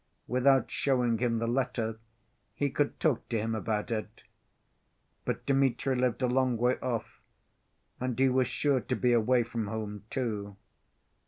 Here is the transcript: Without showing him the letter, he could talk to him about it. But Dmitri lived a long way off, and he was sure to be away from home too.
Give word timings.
Without 0.25 0.71
showing 0.71 1.19
him 1.19 1.37
the 1.37 1.45
letter, 1.45 1.99
he 2.55 2.71
could 2.71 2.99
talk 2.99 3.29
to 3.29 3.37
him 3.37 3.53
about 3.53 3.91
it. 3.91 4.23
But 5.25 5.45
Dmitri 5.45 5.95
lived 5.95 6.23
a 6.23 6.27
long 6.27 6.57
way 6.57 6.79
off, 6.79 7.21
and 7.99 8.17
he 8.17 8.27
was 8.27 8.47
sure 8.47 8.79
to 8.81 8.95
be 8.95 9.13
away 9.13 9.43
from 9.43 9.67
home 9.67 10.05
too. 10.09 10.55